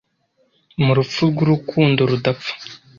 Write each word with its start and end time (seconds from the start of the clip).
mu 0.83 0.91
rupfu 0.97 1.21
rwurukundo 1.29 2.01
rudapfa 2.09 2.53